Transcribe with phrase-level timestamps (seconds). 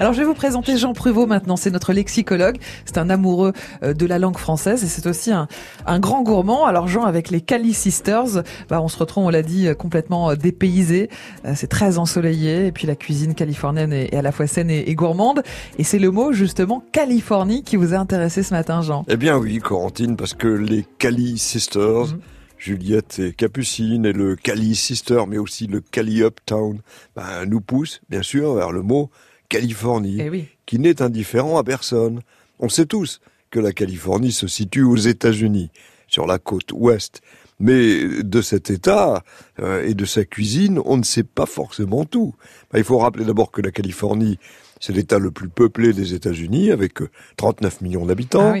[0.00, 3.52] Alors je vais vous présenter Jean Pruvot maintenant, c'est notre lexicologue, c'est un amoureux
[3.84, 5.46] euh, de la langue française et c'est aussi un,
[5.86, 6.64] un, grand gourmand.
[6.64, 10.30] Alors Jean avec les Cali Sisters, bah, on se retrouve, on l'a dit, euh, complètement
[10.30, 11.10] euh, dépaysé,
[11.54, 15.44] c'est très ensoleillé et puis la cuisine californienne est, à la fois saine et, gourmande
[15.78, 19.04] et c'est le mot justement Californie qui vous a intéressé ce matin Jean.
[19.06, 22.08] Eh bien oui Corentine, parce que les Cali Sisters...
[22.08, 22.20] Mhm.
[22.56, 26.80] Juliette et Capucine et le Cali Sister, mais aussi le Cali Uptown,
[27.14, 29.10] bah, nous poussent bien sûr vers le mot
[29.48, 32.20] Californie, eh qui n'est indifférent à personne.
[32.58, 35.70] On sait tous que la Californie se situe aux États-Unis,
[36.08, 37.20] sur la côte ouest.
[37.60, 39.22] Mais de cet État
[39.60, 42.34] euh, et de sa cuisine, on ne sait pas forcément tout.
[42.72, 44.38] Bah, il faut rappeler d'abord que la Californie,
[44.80, 46.94] c'est l'État le plus peuplé des États-Unis, avec
[47.36, 48.58] 39 euh, millions d'habitants, ah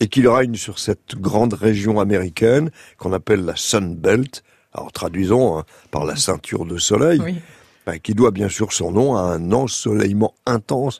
[0.00, 4.42] et qu'il règne sur cette grande région américaine qu'on appelle la Sun Belt.
[4.74, 7.20] Alors traduisons hein, par la ceinture de soleil.
[7.86, 10.98] Ben, qui doit bien sûr son nom à un ensoleillement intense,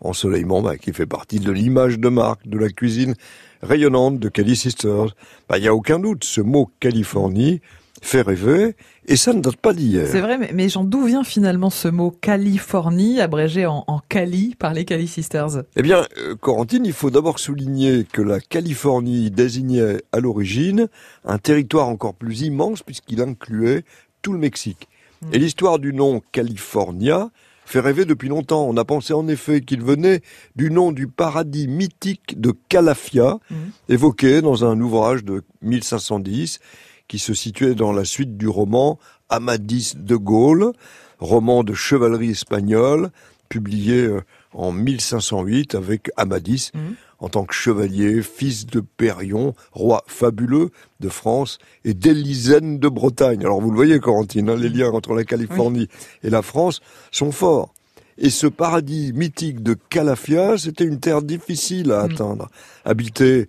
[0.00, 3.14] ensoleillement ben, qui fait partie de l'image de marque de la cuisine
[3.62, 5.16] rayonnante de Cali Sisters.
[5.54, 7.62] Il n'y a aucun doute, ce mot Californie
[8.02, 10.06] fait rêver, et ça ne date pas d'hier.
[10.06, 14.74] C'est vrai, mais, mais d'où vient finalement ce mot Californie, abrégé en, en Cali par
[14.74, 15.62] les Cali Sisters?
[15.76, 20.88] Eh bien, euh, Corentine, il faut d'abord souligner que la Californie désignait à l'origine
[21.24, 23.84] un territoire encore plus immense puisqu'il incluait
[24.20, 24.86] tout le Mexique.
[25.26, 25.34] Mm.
[25.34, 27.30] Et l'histoire du nom California
[27.64, 28.66] fait rêver depuis longtemps.
[28.68, 30.20] On a pensé en effet qu'il venait
[30.54, 33.54] du nom du paradis mythique de Calafia, mm.
[33.88, 36.60] évoqué dans un ouvrage de 1510
[37.08, 40.72] qui se situait dans la suite du roman Amadis de Gaulle,
[41.18, 43.10] roman de chevalerie espagnole,
[43.48, 46.78] publié euh, en 1508 avec Amadis mmh.
[47.18, 53.40] En tant que chevalier, fils de Périon, roi fabuleux de France et d'Élisène de Bretagne.
[53.40, 55.88] Alors vous le voyez, Corentine, hein, les liens entre la Californie
[56.22, 57.72] et la France sont forts.
[58.18, 62.10] Et ce paradis mythique de Calafia, c'était une terre difficile à mmh.
[62.10, 62.48] atteindre,
[62.84, 63.48] habitée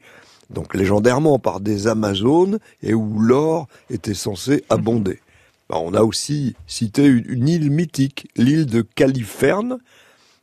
[0.49, 5.19] donc légendairement par des Amazones et où l'or était censé abonder.
[5.69, 9.79] Bah, on a aussi cité une, île mythique, l'île de Califerne.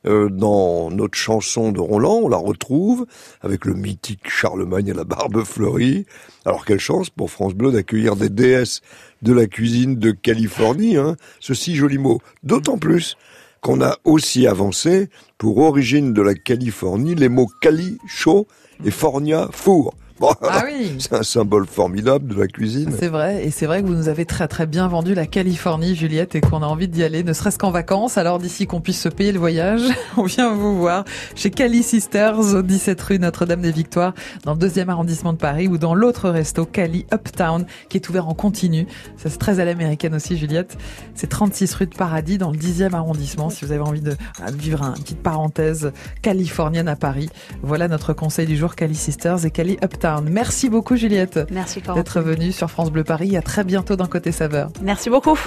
[0.06, 3.06] Euh, dans notre chanson de Roland, on la retrouve
[3.40, 6.06] avec le mythique Charlemagne et la barbe fleurie.
[6.44, 8.82] Alors quelle chance pour France Bleu d'accueillir des déesses
[9.22, 12.20] de la cuisine de Californie, hein, ce si joli mot.
[12.42, 13.16] D'autant plus
[13.62, 18.46] qu'on a aussi avancé pour origine de la Californie les mots Cali chaud
[18.84, 19.94] et Fornia four.
[20.22, 20.96] Ah oui.
[20.98, 22.94] C'est un symbole formidable de la cuisine.
[22.98, 25.94] C'est vrai, et c'est vrai que vous nous avez très très bien vendu la Californie,
[25.94, 28.16] Juliette, et qu'on a envie d'y aller, ne serait-ce qu'en vacances.
[28.16, 29.82] Alors d'ici qu'on puisse se payer le voyage,
[30.16, 31.04] on vient vous voir
[31.34, 34.14] chez Cali Sisters, au 17 rue Notre-Dame des Victoires,
[34.44, 38.28] dans le deuxième arrondissement de Paris, ou dans l'autre resto, Cali Uptown, qui est ouvert
[38.28, 38.86] en continu.
[39.16, 40.76] Ça c'est très à l'américaine aussi, Juliette.
[41.14, 44.16] C'est 36 rue de Paradis, dans le 10e arrondissement, si vous avez envie de
[44.52, 45.92] vivre une petite parenthèse
[46.22, 47.28] californienne à Paris.
[47.62, 50.13] Voilà notre conseil du jour, Cali Sisters et Cali Uptown.
[50.22, 51.40] Merci beaucoup Juliette.
[51.50, 53.36] Merci d'être venue sur France Bleu Paris.
[53.36, 54.70] À très bientôt dans Côté Saveur.
[54.82, 55.38] Merci beaucoup.